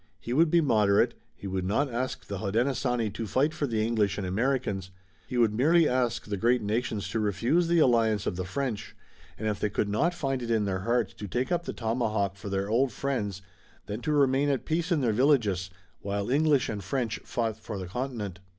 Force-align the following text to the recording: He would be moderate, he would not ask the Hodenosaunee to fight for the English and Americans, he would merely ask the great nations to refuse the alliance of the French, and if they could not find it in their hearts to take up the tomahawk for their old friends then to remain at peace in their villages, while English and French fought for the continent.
He 0.19 0.33
would 0.33 0.49
be 0.49 0.61
moderate, 0.61 1.13
he 1.35 1.45
would 1.45 1.63
not 1.63 1.87
ask 1.93 2.25
the 2.25 2.39
Hodenosaunee 2.39 3.11
to 3.13 3.27
fight 3.27 3.53
for 3.53 3.67
the 3.67 3.85
English 3.85 4.17
and 4.17 4.25
Americans, 4.25 4.89
he 5.27 5.37
would 5.37 5.53
merely 5.53 5.87
ask 5.87 6.25
the 6.25 6.37
great 6.37 6.63
nations 6.63 7.07
to 7.09 7.19
refuse 7.19 7.67
the 7.67 7.77
alliance 7.77 8.25
of 8.25 8.35
the 8.35 8.43
French, 8.43 8.95
and 9.37 9.47
if 9.47 9.59
they 9.59 9.69
could 9.69 9.89
not 9.89 10.15
find 10.15 10.41
it 10.41 10.49
in 10.49 10.65
their 10.65 10.79
hearts 10.79 11.13
to 11.13 11.27
take 11.27 11.51
up 11.51 11.65
the 11.65 11.71
tomahawk 11.73 12.35
for 12.35 12.49
their 12.49 12.67
old 12.67 12.91
friends 12.91 13.43
then 13.85 14.01
to 14.01 14.11
remain 14.11 14.49
at 14.49 14.65
peace 14.65 14.91
in 14.91 15.01
their 15.01 15.13
villages, 15.13 15.69
while 15.99 16.31
English 16.31 16.67
and 16.67 16.83
French 16.83 17.19
fought 17.23 17.57
for 17.59 17.77
the 17.77 17.85
continent. 17.85 18.39